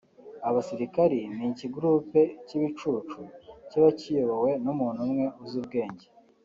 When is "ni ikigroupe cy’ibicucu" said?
1.35-3.19